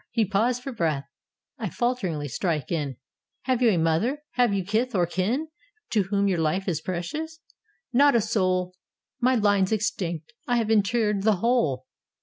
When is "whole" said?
11.35-11.85